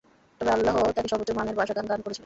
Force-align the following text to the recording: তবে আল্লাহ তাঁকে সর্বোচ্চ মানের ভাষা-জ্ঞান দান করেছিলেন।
তবে 0.41 0.51
আল্লাহ 0.51 0.73
তাঁকে 0.95 1.09
সর্বোচ্চ 1.11 1.31
মানের 1.31 1.55
ভাষা-জ্ঞান 1.55 1.87
দান 1.87 1.99
করেছিলেন। 2.01 2.19